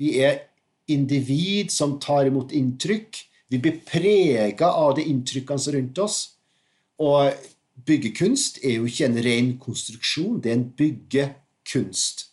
[0.00, 0.38] Vi er
[0.88, 3.18] individ som tar imot inntrykk.
[3.52, 6.18] Vi blir prega av de inntrykkene som er rundt oss.
[7.00, 7.36] Og
[7.84, 12.26] byggekunst er jo ikke en ren konstruksjon, det er en byggekunst.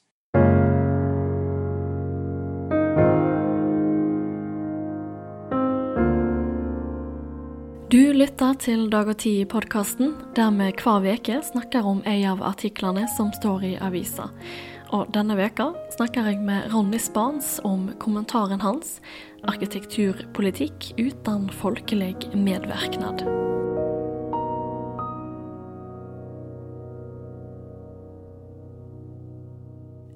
[7.88, 13.08] Du lytter til Dag og Tid-podkasten, der vi hver uke snakker om en av artiklene
[13.16, 14.32] som står i avisa.
[14.96, 19.02] Og denne veka snakker jeg med Ronny Spans om kommentaren hans
[19.44, 23.26] 'Arkitekturpolitikk uten folkelig medvirknad'.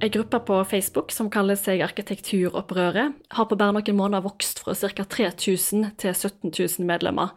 [0.01, 4.73] Ei gruppe på Facebook som kaller seg Arkitekturopprøret, har på bare noen måneder vokst fra
[4.73, 5.03] ca.
[5.03, 7.35] 3000 til 17 000 medlemmer.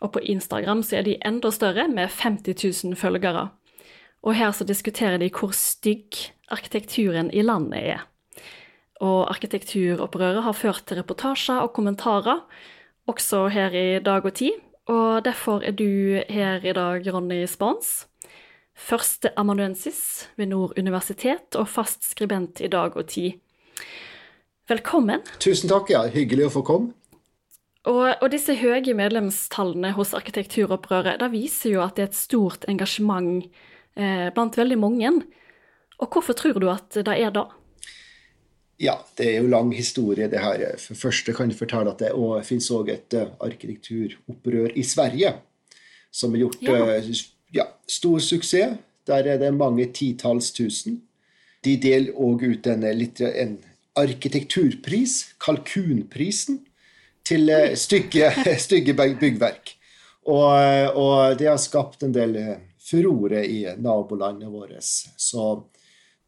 [0.00, 3.48] Og på Instagram så er de enda større, med 50 000 følgere.
[4.22, 8.04] Og her så diskuterer de hvor stygg arkitekturen i landet er.
[9.04, 12.44] Og arkitekturopprøret har ført til reportasjer og kommentarer,
[13.06, 14.56] også her i Dag og Tid.
[14.86, 18.06] Og derfor er du her i dag, Ronny Spons.
[18.76, 23.40] Førsteamanuensis ved Nord universitet og fast skribent i Dag og Tid.
[24.68, 25.22] Velkommen.
[25.38, 26.04] Tusen takk, ja.
[26.10, 26.94] Hyggelig å få komme.
[27.86, 32.66] Og, og, disse høye medlemstallene hos arkitekturopprøret det viser jo at det er et stort
[32.66, 33.44] engasjement
[33.94, 35.12] eh, blant veldig mange.
[35.98, 37.46] Og hvorfor tror du at det er da?
[38.76, 40.76] Ja, det er jo lang historie, det her.
[40.78, 45.32] For første kan jeg fortelle at det også, finnes òg et uh, arkitekturopprør i Sverige
[46.12, 46.82] som har gjort ja.
[47.00, 47.22] Uh,
[47.56, 48.76] ja, stor suksess.
[49.06, 51.00] Der er det mange titalls tusen.
[51.64, 53.56] De deler òg ut en, en,
[53.96, 56.58] arkitekturpris, Kalkunprisen,
[57.24, 57.48] til
[57.80, 58.28] stygge,
[58.66, 59.72] stygge byggverk.
[60.26, 60.52] Og,
[60.98, 62.36] og, det har skapt en del
[62.82, 64.82] furore i nabolandet vårt.
[64.82, 65.46] Så,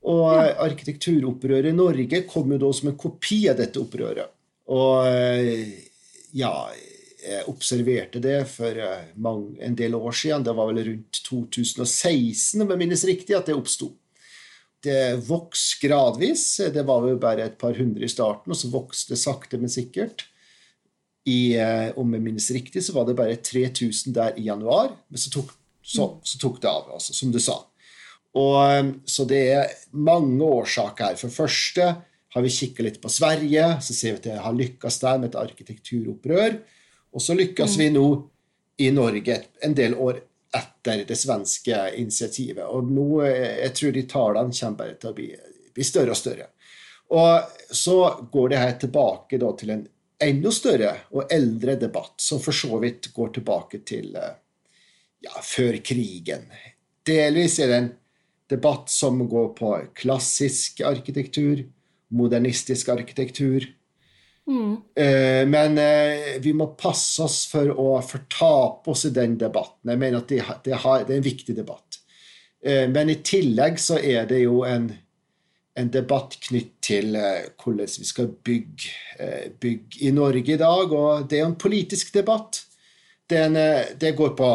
[0.06, 0.28] og
[0.62, 4.30] arkitekturopprøret i Norge kom jo da som en kopi av dette opprøret.
[4.70, 5.08] Og
[6.36, 6.52] ja,
[7.18, 10.44] jeg observerte det for eh, mange, en del år siden.
[10.46, 13.92] Det var vel rundt 2016, om jeg minnes riktig, at det oppsto.
[14.84, 16.44] Det vokste gradvis.
[16.74, 19.72] Det var jo bare et par hundre i starten, og så vokste det sakte, men
[19.72, 20.28] sikkert.
[21.28, 24.94] I, eh, om jeg minnes riktig, så var det bare 3000 der i januar.
[25.10, 25.52] Men så tok
[25.82, 27.62] så, så tok det av, altså, som du sa.
[28.38, 31.18] Og, um, så det er mange årsaker her.
[31.18, 31.88] For det første
[32.34, 35.30] har vi kikket litt på Sverige, så ser vi at det har lykkes der med
[35.30, 36.58] et arkitekturopprør.
[37.16, 37.82] Og så lykkes mm.
[37.82, 38.08] vi nå
[38.84, 40.20] i Norge en del år
[40.54, 42.64] etter det svenske initiativet.
[42.64, 45.28] Og nå, eh, jeg tror de tallene kommer bare til å bli,
[45.74, 46.50] bli, større og større.
[47.16, 47.98] Og så
[48.32, 49.86] går det her tilbake da, til en
[50.28, 54.34] enda større og eldre debatt, som for så vidt går tilbake til uh,
[55.24, 56.48] ja, før krigen.
[57.06, 57.92] Delvis er det en
[58.50, 61.66] debatt som går på klassisk arkitektur,
[62.08, 63.66] modernistisk arkitektur.
[64.48, 64.76] Mm.
[64.94, 69.92] Eh, men eh, vi må passe oss for å fortape oss i den debatten.
[69.92, 72.00] Jeg mener at det, det, har, det er en viktig debatt.
[72.64, 74.88] Eh, men i tillegg så er det jo en,
[75.76, 77.12] en debatt knytt til
[77.60, 79.28] hvordan vi skal bygge,
[79.60, 80.96] bygge i Norge i dag.
[80.96, 82.62] Og det er en politisk debatt.
[83.28, 83.58] Den,
[84.00, 84.48] det går på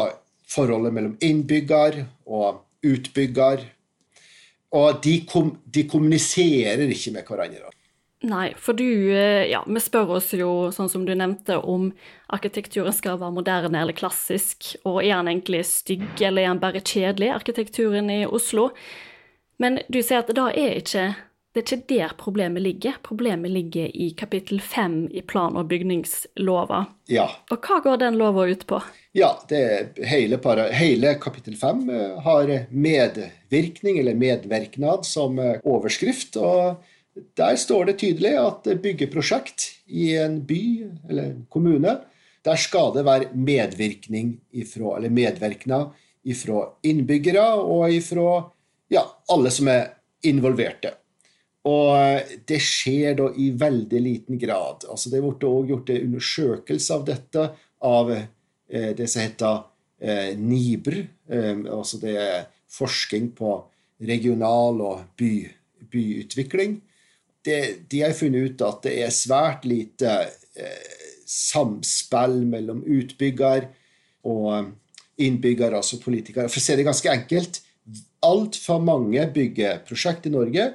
[0.50, 3.62] forholdet mellom innbygger og utbygger.
[4.74, 7.70] Og de, kom, de kommuniserer ikke med hverandre.
[8.24, 11.90] Nei, for du eh, Ja, vi spør oss jo, sånn som du nevnte, om
[12.32, 14.72] arkitekturen skal være moderne eller klassisk.
[14.88, 18.70] Og er den egentlig stygg, eller er den bare kjedelig, arkitekturen i Oslo?
[19.62, 21.10] Men du sier at da er ikke
[21.54, 22.96] det er ikke der problemet ligger.
[23.06, 26.80] Problemet ligger i kapittel fem i plan- og bygningslova.
[27.06, 27.28] Ja.
[27.54, 28.80] Og hva går den lova ut på?
[29.14, 29.30] Ja,
[30.02, 36.36] hele, para, hele, kapittel fem eh, har medvirkning, eller medvirknad, som eh, overskrift.
[36.36, 36.82] og
[37.38, 40.64] der står det tydelig at byggeprosjekt i en by
[41.08, 41.92] eller en kommune,
[42.44, 45.84] der skal det være medvirkning ifra, eller medvirkna
[46.34, 48.42] fra innbyggere og ifra
[48.90, 49.92] ja, alle som er
[50.26, 50.96] involverte.
[51.64, 54.84] Og eh, det skjer da i veldig liten grad.
[54.90, 57.44] Altså Det er også gjort en undersøkelse av dette
[57.84, 59.62] av eh, det som heter
[60.00, 60.98] eh, NIBR.
[61.72, 62.42] Altså det er
[62.74, 63.56] forskning på
[64.04, 65.32] regional og by,
[65.88, 66.82] byutvikling.
[67.44, 70.12] Det, de har funnet ut at det er svært lite
[71.28, 73.70] samspill mellom utbygger
[74.28, 74.68] og
[75.20, 76.50] innbygger, altså politikere.
[76.52, 77.60] For å si det ganske enkelt,
[78.24, 80.68] altfor mange byggeprosjekt i Norge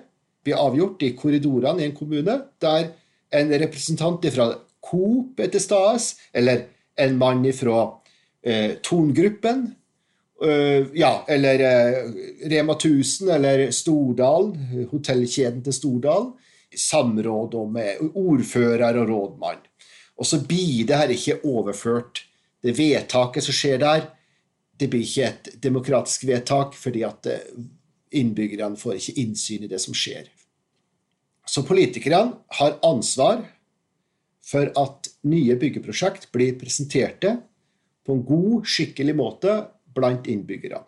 [0.49, 2.91] blir avgjort i korridorene i en kommune, der
[3.35, 4.49] en representant fra
[4.81, 5.99] Coop er til stede,
[6.33, 6.65] eller
[6.99, 7.83] en mann fra
[8.41, 9.67] eh, Tongruppen,
[10.41, 11.99] eh, ja, eller eh,
[12.49, 14.53] Rema 1000 eller Stordal,
[14.91, 16.31] hotellkjeden til Stordal,
[16.75, 19.61] samråd med ordfører og rådmann.
[20.19, 22.25] Og så blir det her ikke overført.
[22.63, 24.07] Det vedtaket som skjer der,
[24.79, 27.63] det blir ikke et demokratisk vedtak, fordi at eh,
[28.19, 30.27] innbyggerne får ikke innsyn i det som skjer.
[31.49, 33.41] Så politikerne har ansvar
[34.45, 37.35] for at nye byggeprosjekt blir presenterte
[38.05, 39.55] på en god, skikkelig måte
[39.95, 40.83] blant innbyggerne.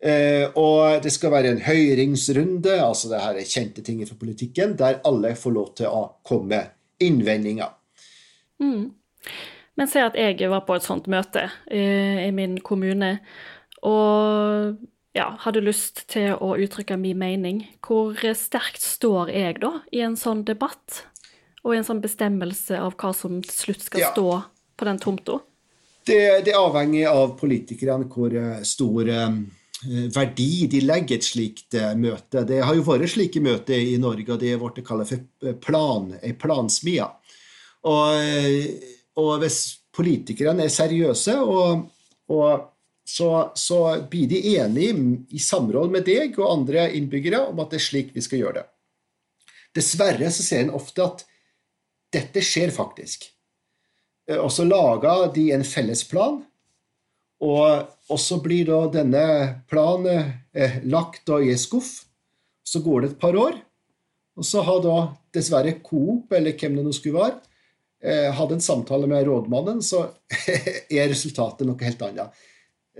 [0.00, 4.72] Eh, og det skal være en høringsrunde, altså det her er kjente ting fra politikken,
[4.80, 7.74] der alle får lov til å komme med innvendinger.
[8.64, 8.88] Mm.
[9.76, 13.18] Men se at jeg var på et sånt møte eh, i min kommune,
[13.84, 14.80] og
[15.16, 17.62] ja, hadde lyst til å uttrykke min mening.
[17.84, 21.04] Hvor sterkt står jeg da i en sånn debatt,
[21.64, 24.10] og i en sånn bestemmelse av hva som til slutt skal ja.
[24.14, 24.28] stå
[24.80, 25.40] på den tomta?
[26.06, 29.42] Det, det avhenger av politikerne hvor eh, stor um,
[30.14, 32.46] verdi de legger et slikt uh, møte.
[32.48, 36.14] Det har jo vært slike møter i Norge, og det er blitt kalt for plan,
[36.40, 37.10] plansmia.
[37.90, 38.80] Og,
[39.20, 39.60] og, hvis
[39.96, 41.86] politikerne er seriøse, og,
[42.32, 42.66] og
[43.10, 43.78] så, så,
[44.10, 44.94] blir de enige
[45.34, 48.60] i samråd med deg og andre innbyggere om at det er slik vi skal gjøre
[48.60, 48.66] det.
[49.74, 51.24] Dessverre så ser en ofte at
[52.14, 53.26] dette skjer faktisk.
[54.30, 56.38] Eh, og så lager de en felles plan,
[57.40, 59.24] og, så blir da denne
[59.70, 61.92] planen eh, lagt i en skuff.
[62.62, 63.56] Så går det et par år,
[64.36, 64.96] og så har da
[65.34, 67.40] dessverre Coop, eller hvem det nå skulle være,
[68.04, 70.04] eh, hadde en samtale med rådmannen, så
[71.00, 72.46] er resultatet noe helt annet.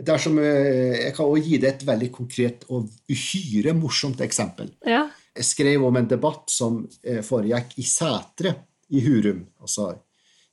[0.01, 4.71] Dersom, eh, jeg kan også gi det et veldig konkret og uhyre morsomt eksempel.
[4.87, 5.07] Ja.
[5.37, 8.55] Jeg skrev om en debatt som eh, foregikk i Sætre
[8.91, 9.93] i Hurum, altså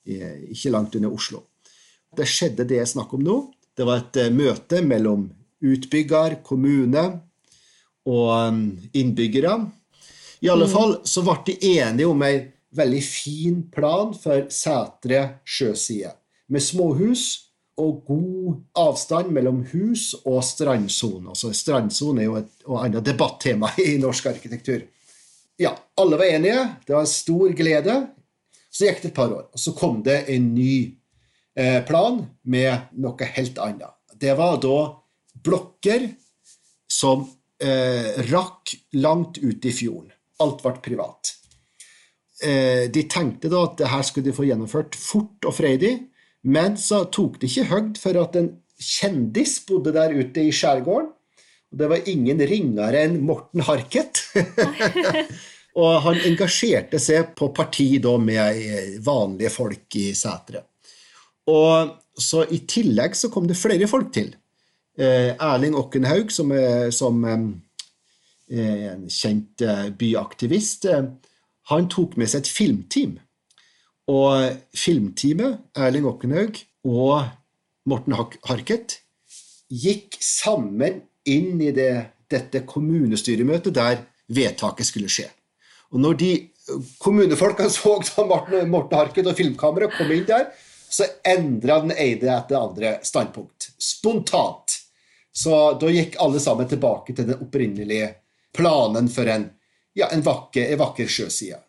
[0.07, 1.41] ikke langt under Oslo.
[2.15, 3.37] Det skjedde det jeg snakker om nå.
[3.75, 5.27] Det var et eh, møte mellom
[5.63, 7.03] utbygger, kommune
[8.07, 9.57] og innbyggere.
[10.45, 10.71] I alle mm.
[10.71, 12.37] fall så ble de enige om ei
[12.77, 16.13] veldig fin plan for Sætre sjøside,
[16.47, 17.46] med småhus
[17.77, 21.29] og god avstand mellom hus og strandsone.
[21.33, 24.81] Altså, strandsone er jo et annet debattema i norsk arkitektur.
[25.61, 26.63] Ja, alle var enige.
[26.85, 27.97] Det var stor glede.
[28.69, 30.73] Så gikk det et par år, og så kom det en ny
[31.57, 33.93] eh, plan med noe helt annet.
[34.13, 34.77] Det var da
[35.45, 36.05] blokker
[36.89, 37.23] som
[37.61, 40.11] eh, rakk langt ut i fjorden.
[40.43, 41.33] Alt ble privat.
[42.43, 45.95] Eh, de tenkte da at det her skulle de få gjennomført fort og freidig.
[46.47, 51.11] Men så tok det ikke høgd for at en kjendis bodde der ute i skjærgården.
[51.67, 54.21] Og det var ingen ringere enn Morten Harket.
[55.81, 60.63] og han engasjerte seg på parti da med vanlige folk i Sætre.
[61.51, 64.31] Og så I tillegg så kom det flere folk til.
[64.97, 67.43] Eh, Erling Okkenhaug, som er, som eh,
[68.47, 71.11] en kjent eh, byaktivist, eh,
[71.67, 73.17] han tok med seg et filmteam
[74.07, 77.27] og filmteamet, Erling Okkenhaug og
[77.87, 78.15] Morten
[78.47, 79.01] Harket,
[79.67, 81.91] gikk sammen inn i det,
[82.31, 83.99] dette kommunestyremøtet der
[84.31, 85.27] vedtaket skulle skje.
[85.91, 86.31] Og når de
[87.03, 90.49] kommunefolkene så da Morten, Morten Harket og filmkameraet kom inn der,
[90.87, 93.73] så endra den ene etter andre standpunkt.
[93.75, 94.79] Spontant.
[95.35, 98.13] Så da gikk alle sammen tilbake til den opprinnelige
[98.55, 99.49] planen for en,
[99.93, 101.59] ja, en vakker, en vakker sjøside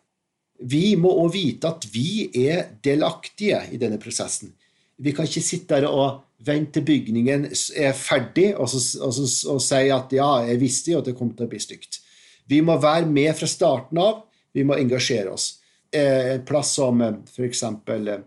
[0.59, 4.51] vi må òg vite at vi er delaktige i denne prosessen.
[4.99, 9.27] Vi kan ikke sitte der og vente til bygningen er ferdig og, så, og, så,
[9.53, 12.01] og si at ja, jeg visste jo at det kom til å bli stygt.
[12.49, 14.23] Vi må være med fra starten av.
[14.55, 15.59] Vi må engasjere oss.
[15.93, 17.63] Eh, en plass som eh, f.eks.
[17.63, 18.23] Eh,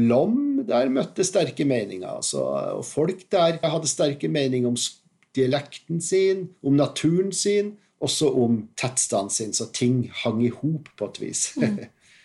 [0.00, 2.08] Lom, der møtte sterke meninger.
[2.20, 2.42] Altså,
[2.78, 4.78] og folk der hadde sterke meninger om
[5.36, 11.10] dialekten sin, om naturen sin, også om tettstaden sin, så ting hang i hop på
[11.10, 11.50] et vis.
[11.60, 11.80] mm.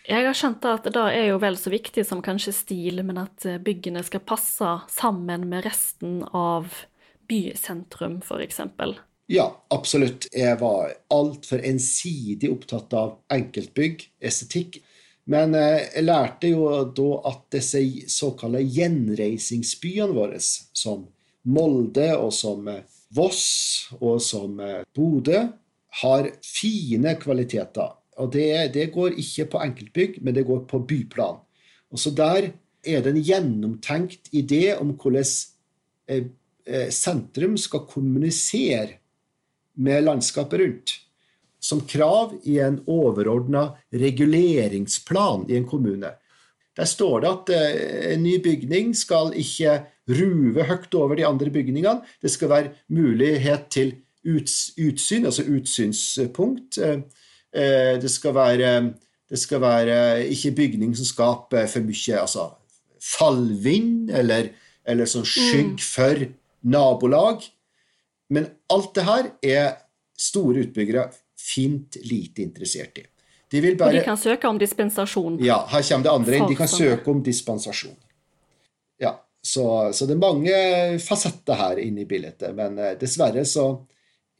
[0.06, 3.46] Jeg har skjønt at det er jo vel så viktig som kanskje stil, men at
[3.48, 6.70] eh, byggene skal passe sammen med resten av
[7.26, 8.60] bysentrum, f.eks.
[9.34, 10.28] Ja, absolutt.
[10.30, 14.78] Jeg var altfor ensidig opptatt av enkeltbygg, estetikk.
[15.26, 17.82] Men eh, jeg lærte jo da at disse
[18.14, 21.08] såkalte gjenreisingsbyene våre, som
[21.50, 22.84] Molde og som eh,
[23.16, 23.42] Voss
[23.98, 24.58] og som
[24.94, 25.48] Bodø,
[26.02, 27.94] har fine kvaliteter.
[28.20, 31.40] Og det, det, går ikke på enkeltbygg, men det går på byplan.
[31.92, 32.50] Også Der
[32.86, 35.26] er det en gjennomtenkt idé om hvordan
[36.08, 36.28] eh,
[36.66, 39.00] eh, sentrum skal kommunisere
[39.76, 40.94] med landskapet rundt.
[41.60, 46.12] Som krav i en overordna reguleringsplan i en kommune.
[46.76, 51.50] Der står det at eh, en ny bygning skal ikke ruve høyt over de andre
[51.50, 52.04] bygningene.
[52.22, 53.94] Det skal være mulighet til
[54.26, 57.00] utsyn, altså utsynspunkt, eh,
[57.56, 58.70] Eh, det skal være,
[59.30, 59.98] det skal være
[60.34, 62.50] ikke bygning som skaper for mye altså,
[63.16, 64.50] fallvind eller,
[64.84, 66.26] eller sånn skygg for
[66.66, 67.46] nabolag.
[68.28, 69.68] Men alt det her er
[70.18, 73.06] store utbyggere fint lite interessert i.
[73.52, 75.38] De vil bare, og de kan søke om dispensasjon?
[75.44, 76.48] Ja, her kommer det andre inn.
[76.50, 77.94] De kan søke om dispensasjon.
[78.98, 80.56] Ja, så, så, det er mange
[81.04, 82.42] fasetter her inne i bildet.
[82.58, 83.68] Men eh, dessverre så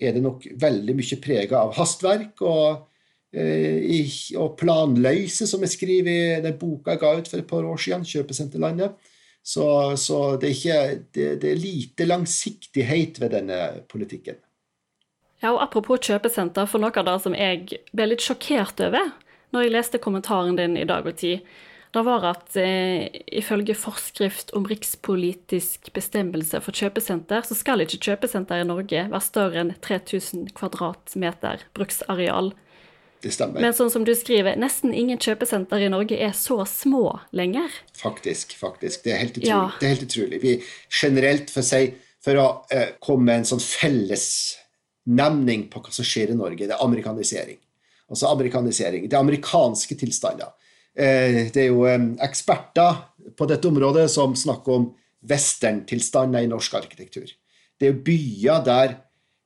[0.01, 2.87] er det nok veldig mye prega av hastverk og,
[3.33, 7.65] eh, og planløse, som jeg skriver i den boka jeg ga ut for et par
[7.65, 9.13] år siden, 'Kjøpesenterlandet'.
[9.47, 14.35] Så, så det, er ikke, det, det er lite langsiktighet ved denne politikken.
[15.43, 19.13] Ja, og Apropos kjøpesenter, for noe av det som jeg ble litt sjokkert over
[19.55, 21.45] når jeg leste kommentaren din i Dag og Tid,
[21.97, 23.07] det var at eh,
[23.41, 29.63] ifølge forskrift om rikspolitisk bestemmelse for kjøpesenter, så skal ikke kjøpesenter i Norge være større
[29.63, 32.53] enn 3000 kvadratmeter bruksareal.
[33.25, 33.65] Det stemmer.
[33.65, 37.73] Men sånn som du skriver, nesten ingen kjøpesenter i Norge er så små lenger.
[37.97, 39.07] Faktisk, faktisk.
[39.07, 39.55] Det er helt utrolig.
[39.55, 39.63] Ja.
[39.81, 40.43] Det er helt utrolig.
[40.45, 40.55] Vi
[41.01, 44.29] generelt, for, seg, for å eh, komme med en sånn felles
[45.09, 46.69] nemning på hva som skjer i Norge.
[46.69, 47.59] Det er amerikanisering.
[48.13, 49.09] Altså amerikanisering.
[49.09, 50.53] Det er amerikanske tilstander.
[50.97, 53.03] Eh, det er jo eh, eksperter
[53.37, 54.87] på dette området som snakker om
[55.29, 57.29] westerntilstander i norsk arkitektur.
[57.77, 58.95] Det er byer der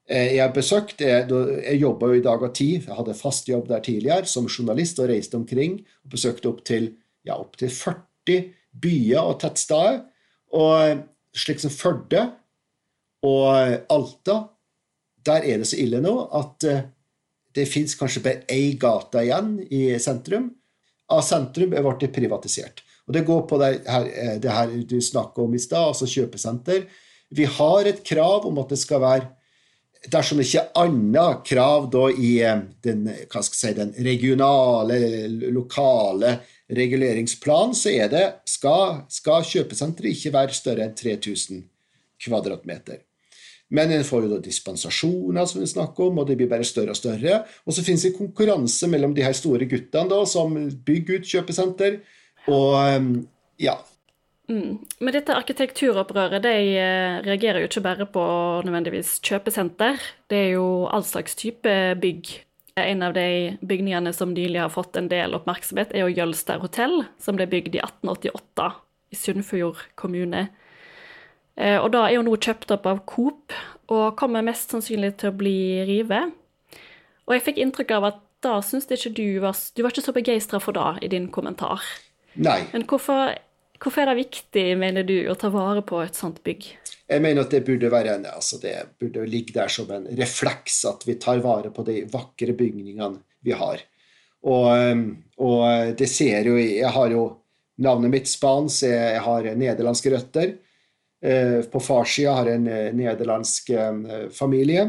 [0.06, 3.66] eh, jeg har besøkt Jeg jobba jo i Dag og Tid, jeg hadde fast jobb
[3.68, 6.92] der tidligere som journalist og reiste omkring og besøkte opptil
[7.26, 10.04] ja, opp 40 byer og tettsteder.
[10.54, 11.02] Og
[11.34, 12.28] slik som Førde
[13.26, 14.38] og Alta
[15.26, 16.64] der er det så ille nå at
[17.54, 20.48] det fins kanskje bare én gate igjen i sentrum.
[21.10, 22.84] Av sentrum er blitt privatisert.
[23.08, 26.06] Og Det går på det her, eh, det her du snakka om i stad, altså
[26.06, 26.86] kjøpesenter.
[27.30, 29.28] Vi har et krav om at det skal være
[30.08, 33.02] Dersom det ikke er annet krav da i eh, den,
[33.44, 36.38] si, den regionale, lokale
[36.72, 41.66] reguleringsplanen, så er det skal, skal kjøpesenteret ikke være større enn 3000
[42.16, 43.02] kvadratmeter.
[43.70, 46.94] Men en får jo da dispensasjoner, som vi snakker om, og det blir bare større
[46.94, 47.44] og større.
[47.66, 52.00] Og så finnes det konkurranse mellom de her store guttene da, som bygger ut kjøpesenter.
[52.50, 53.12] Og ehm,
[53.62, 53.76] ja.
[54.50, 54.80] Mm.
[54.98, 58.24] Men dette arkitekturopprøret de eh, reagerer jo ikke bare på
[58.66, 60.02] nødvendigvis kjøpesenter.
[60.30, 62.32] Det er jo all slags type bygg.
[62.80, 67.04] En av de bygningene som nylig har fått en del oppmerksomhet, er jo Jølster hotell,
[67.22, 68.70] som ble bygd i 1888
[69.10, 70.48] i Sunnfjord kommune.
[71.58, 73.54] Eh, og da er jo nå kjøpt opp av Coop,
[73.90, 76.28] og kommer mest sannsynlig til å bli rive.
[77.26, 80.16] Og jeg fikk inntrykk av at da syns ikke du var Du var ikke så
[80.16, 81.82] begeistra for det i din kommentar.
[82.40, 82.62] Nei.
[82.72, 83.34] Men hvorfor,
[83.82, 86.70] hvorfor, er det viktig, mener du, å ta vare på et sånt bygg?
[87.10, 90.84] Jeg mener at det burde være en, altså det burde ligge der som en refleks
[90.88, 93.82] at vi tar vare på de vakre bygningene vi har.
[94.46, 94.70] Og,
[95.36, 97.24] og det ser jo Jeg har jo
[97.80, 100.54] navnet mitt spansk, jeg har nederlandske røtter.
[101.20, 104.86] Eh, på farssida har jeg en eh, nederlandsk eh, familie.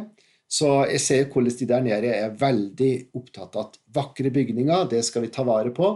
[0.51, 5.03] Så jeg ser hvordan de der nede er veldig opptatt av at vakre bygninger, det
[5.07, 5.91] skal vi ta vare på.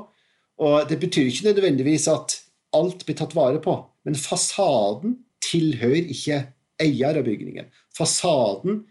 [0.63, 2.37] Og det betyr ikke nødvendigvis at
[2.75, 3.75] alt blir tatt vare på,
[4.07, 6.39] men fasaden tilhører ikke
[6.79, 7.67] eier av bygningen.
[7.95, 8.81] Fasaden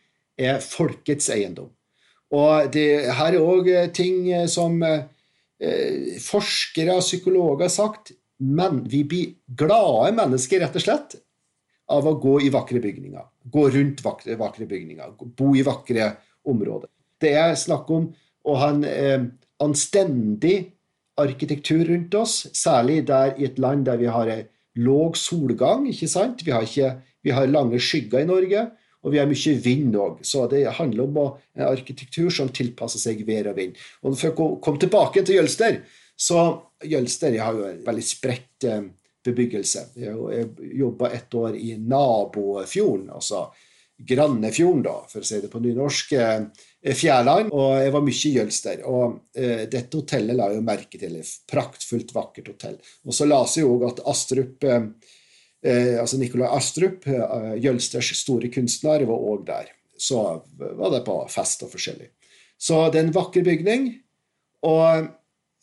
[0.41, 1.71] er folkets eiendom.
[2.35, 5.05] Og det, her er òg ting som eh,
[6.25, 8.15] forskere og psykologer har sagt.
[8.37, 11.15] Men vi blir glade mennesker, rett og slett,
[11.93, 13.25] av å gå i vakre bygninger.
[13.53, 15.17] Gå rundt vakre, vakre bygninger.
[15.37, 16.13] Bo i vakre
[16.49, 16.89] områder.
[17.21, 18.09] Det er snakk om
[18.45, 19.27] å ha en eh,
[19.65, 20.57] anstendig
[21.21, 24.31] arkitektur rundt oss, særlig der i et land der vi har
[24.75, 25.87] låg solgang.
[25.89, 26.43] ikke sant?
[26.45, 28.65] Vi har, ikke, vi har lange skygger i Norge,
[29.05, 30.25] og vi har mye vind òg.
[30.27, 33.79] Så det handler om å, en arkitektur som tilpasser seg vær og vind.
[34.03, 35.83] Og For å komme tilbake til Jølster,
[36.17, 36.45] så
[36.85, 38.85] Jølster har jo en veldig spredt eh,
[39.25, 39.87] bebyggelse.
[39.99, 40.49] Jeg
[40.81, 43.47] jobba ett år i nabofjorden, altså
[43.97, 46.15] Grannefjorden, da, for å si det på nynorsk.
[46.19, 48.81] Eh, Fjærland, og jeg var mye i Jølster.
[48.91, 51.15] Og eh, dette hotellet la jeg jo merke til.
[51.21, 52.75] Et praktfullt, vakkert hotell.
[53.07, 54.89] Og så leste jeg òg at Astrup eh,
[55.65, 59.73] eh, altså Nikolai Astrup, eh, Jølsters store kunstner, var òg der.
[59.97, 60.21] Så
[60.59, 62.11] var det på fest og forskjellig.
[62.59, 63.93] Så det er en vakker bygning.
[64.67, 65.07] Og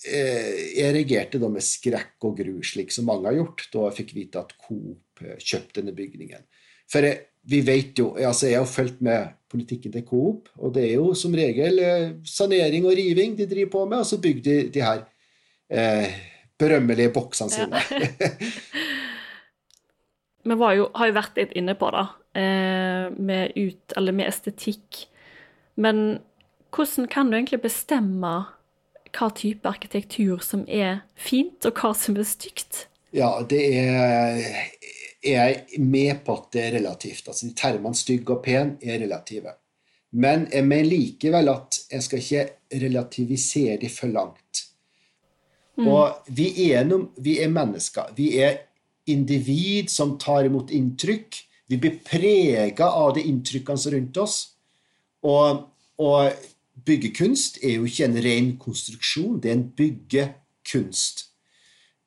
[0.05, 4.15] jeg reagerte da med skrekk og gru, slik som mange har gjort, da jeg fikk
[4.17, 6.47] vite at Coop eh, kjøpte denne bygningen.
[6.91, 10.87] For jeg, vi vet jo, altså Jeg har fulgt med politikken til Coop, og det
[10.87, 14.43] er jo som regel eh, sanering og riving de driver på med, og så bygger
[14.47, 15.05] de de her
[15.69, 16.17] eh,
[16.61, 17.81] berømmelige boksene sine.
[17.91, 18.31] Ja.
[20.41, 22.07] Vi jo, har jo vært litt inne på det,
[22.41, 25.03] eh, med, ut, med estetikk.
[25.77, 26.19] Men
[26.73, 28.31] hvordan kan du egentlig bestemme
[29.17, 32.85] hva type arkitektur som er fint, og hva som er stygt?
[33.11, 34.45] Ja, det er
[35.21, 37.27] er jeg med på at det er relativt.
[37.27, 39.53] Altså de Termene stygg og pen er relative.
[40.11, 44.65] Men jeg mener likevel at jeg skal ikke relativisere de for langt.
[45.77, 45.87] Mm.
[45.87, 48.11] Og vi er, noen, vi er, mennesker.
[48.17, 48.65] Vi er
[49.07, 51.37] individ som tar imot inntrykk.
[51.71, 54.39] Vi blir prega av de inntrykkene som er rundt oss.
[55.23, 55.63] Og,
[56.01, 56.49] og
[56.85, 61.27] byggekunst er jo ikke en ren konstruksjon, det er en byggekunst.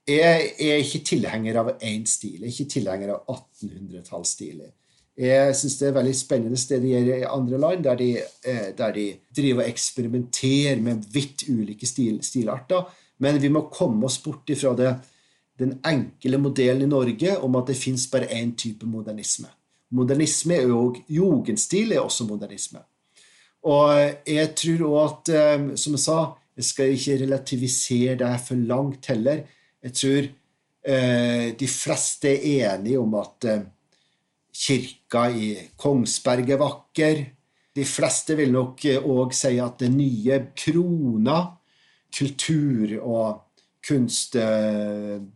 [0.08, 2.42] Jeg er ikke tilhenger av én stil.
[2.42, 4.72] Jeg er ikke tilhenger av 1800-tallsstiler.
[5.16, 9.06] Jeg syns det er veldig spennende gjør i andre land, der de, eh, der de
[9.36, 12.90] driver og eksperimenterer med vidt ulike stil, stilarter.
[13.18, 14.94] Men vi må komme oss bort ifra det,
[15.58, 19.46] den enkle modellen i Norge om at det fins bare én type modernisme.
[19.90, 22.80] Modernisme er jo Jugendstil er også modernisme.
[23.64, 23.96] Og
[24.28, 26.18] jeg tror òg at, eh, som jeg sa,
[26.54, 29.38] jeg skal ikke relativisere det her for langt heller.
[29.82, 30.26] Jeg tror
[30.84, 33.64] eh, de fleste er enige om at eh,
[34.54, 37.24] kirka i Kongsberg er vakker.
[37.74, 41.38] De fleste vil nok òg si at det nye krona,
[42.14, 43.40] kultur- og
[43.84, 45.30] kunstsenteret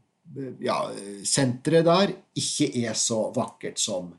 [0.63, 0.77] ja,
[1.91, 4.13] der, ikke er så vakkert som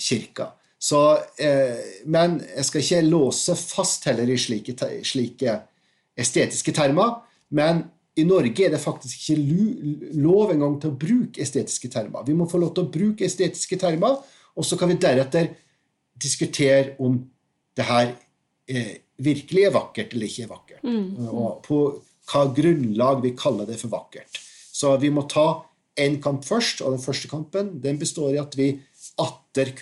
[0.00, 0.48] kirka.
[0.78, 5.56] Så, eh, men jeg skal ikke låse fast heller i slike, slike
[6.18, 7.16] estetiske termer.
[7.50, 7.82] Men
[8.18, 12.26] i Norge er det faktisk ikke lov engang til å bruke estetiske termer.
[12.26, 14.18] Vi må få lov til å bruke estetiske termer,
[14.58, 15.52] og så kan vi deretter
[16.18, 17.20] diskutere om
[17.78, 18.10] det her
[18.70, 20.82] eh, virkelig er vakkert eller ikke er vakkert.
[20.86, 21.28] Mm.
[21.30, 21.80] Og på
[22.28, 24.38] hva grunnlag vi kaller det for vakkert.
[24.74, 25.64] Så vi må ta
[25.98, 28.72] én kamp først, og den første kampen den består i at vi
[29.18, 29.72] atter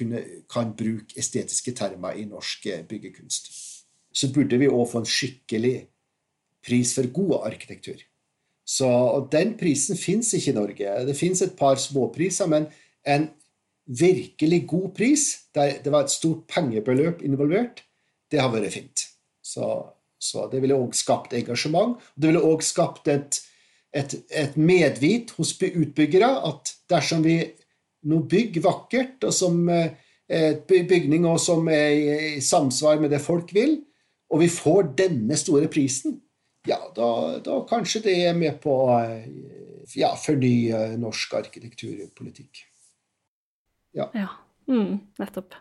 [0.49, 3.51] kan bruke estetiske termer i norsk eh, byggekunst.
[4.17, 5.77] Så burde vi òg få en skikkelig
[6.67, 8.01] pris for god arkitektur.
[8.67, 8.89] Så,
[9.31, 10.95] Den prisen fins ikke i Norge.
[11.07, 12.67] Det fins et par småpriser, men
[13.07, 13.29] en
[13.87, 17.85] virkelig god pris, der det var et stort pengebeløp involvert,
[18.31, 19.05] det har vært fint.
[19.43, 19.67] Så,
[20.19, 21.95] så det ville òg skapt engasjement.
[21.95, 23.39] og Det ville òg skapt et,
[23.95, 27.39] et, et, medvit hos utbyggere at dersom vi
[28.07, 33.23] nå bygg vakkert, og som eh, et bygning og som er i samsvar med det
[33.23, 33.79] folk vil,
[34.33, 36.19] og vi får denne store prisen,
[36.67, 38.97] ja, da, da, kanskje det er med på å
[39.95, 42.65] ja, fornye norsk arkitekturpolitikk.
[43.97, 44.09] Ja.
[44.11, 44.33] ja.
[44.67, 45.55] Mm, nettopp.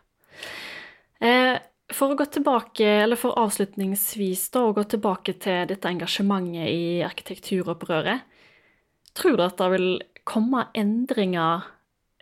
[1.21, 1.53] Eh,
[1.93, 7.03] for å gå tilbake, eller for avslutningsvis da, å gå tilbake til dette engasjementet i
[7.05, 8.25] arkitekturopprøret,
[9.15, 9.89] tror du at det vil
[10.25, 11.69] komme endringer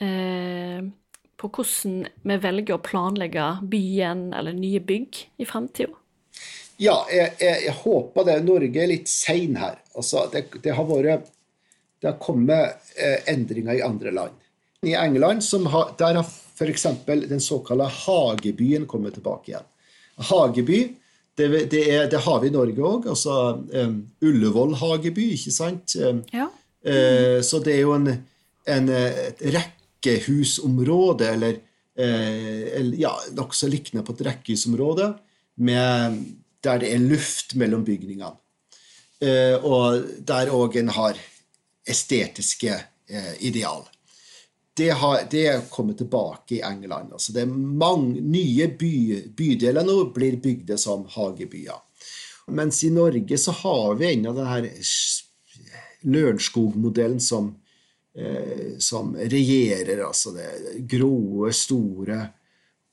[0.01, 0.83] eh,
[1.37, 5.91] på hvordan vi velger å planlegge byen eller nye bygg i framtida?
[6.81, 8.37] Ja, jeg, jeg, jeg, håper det.
[8.47, 9.77] Norge er litt sein her.
[9.95, 11.29] Altså, det, det, har vært
[12.01, 14.39] Det har kommet eh, endringer i andre land.
[14.83, 16.87] I England har, der har f.eks.
[17.05, 19.69] den såkalte hagebyen kommet tilbake igjen.
[20.17, 20.81] Hageby
[21.37, 23.07] det, det, er, det har vi i Norge òg.
[23.09, 23.37] Altså
[23.73, 25.95] um, Ullevål hageby, ikke sant?
[25.97, 26.49] Um, ja.
[26.85, 28.11] uh, så det er jo en,
[28.69, 29.71] en, et
[30.03, 31.59] rekkehusområde, eller,
[31.99, 35.13] uh, eller ja, nokså lignende på et rekkehusområde,
[35.55, 36.23] med
[36.63, 38.35] der det er luft mellom bygningene.
[39.23, 41.19] Eh, og der òg en har
[41.87, 43.83] estetiske eh, ideal.
[44.73, 47.13] Det, har, det er kommet tilbake i England.
[47.13, 48.95] Altså det er mange nye by,
[49.37, 51.79] bydeler nå blir bygd som hagebyer.
[52.51, 54.73] Mens i Norge så har vi ennå denne
[56.03, 57.62] Lørenskog-modellen som, eh,
[58.77, 60.03] som regjerer.
[60.05, 62.19] Altså det grå, store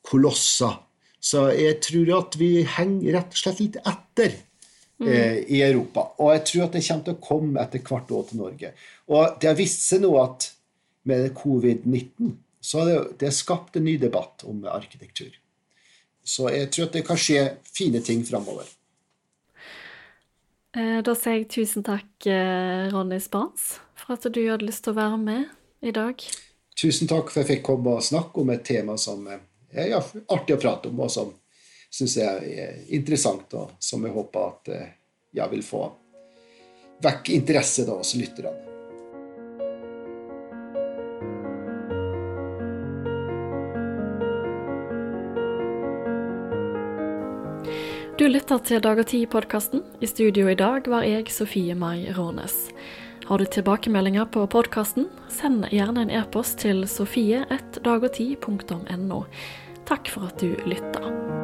[0.07, 0.79] kolosser
[1.21, 5.09] så jeg tror at vi henger rett og slett litt etter mm.
[5.09, 6.07] eh, i Europa.
[6.19, 8.73] Og jeg tror at det kommer til å komme etter hvert år til Norge.
[9.13, 10.49] Og det har vist seg nå at
[11.09, 15.33] med covid-19 så har det, det skapt en ny debatt om arkitektur.
[16.25, 18.69] Så jeg tror at det kan skje fine ting framover.
[20.77, 24.95] Eh, da sier jeg tusen takk, eh, Ronny Spans, for at du hadde lyst til
[24.95, 26.25] å være med i dag.
[26.81, 29.93] Tusen takk for at jeg fikk komme og snakke om et tema som eh, er
[29.93, 30.01] ja,
[30.33, 31.35] artig å prate om, og som
[31.91, 34.91] syns jeg er interessant, og som jeg håper at eh,
[35.37, 35.85] jeg vil få
[37.05, 38.71] vekk interesse da hos lytterne.
[48.21, 49.81] Du lytter til Dag og Tid-podkasten.
[50.05, 52.67] I studio i dag var jeg Sofie Mai Rånes.
[53.31, 59.21] Har du tilbakemeldinger på podkasten, send gjerne en e-post til sofie1dagogti.no.
[59.87, 61.40] Takk for at du lytta.